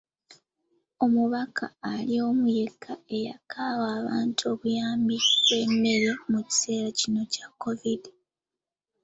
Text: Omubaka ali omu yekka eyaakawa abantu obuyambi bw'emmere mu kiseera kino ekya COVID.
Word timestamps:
Omubaka 1.05 1.65
ali 1.91 2.15
omu 2.27 2.45
yekka 2.57 2.93
eyaakawa 3.15 3.85
abantu 3.99 4.41
obuyambi 4.53 5.15
bw'emmere 5.43 6.09
mu 6.31 6.39
kiseera 6.47 6.89
kino 6.99 7.19
ekya 7.25 7.47
COVID. 7.61 8.03